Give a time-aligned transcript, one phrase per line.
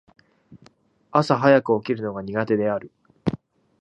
[1.11, 2.91] 朝早く起きるのが苦手である。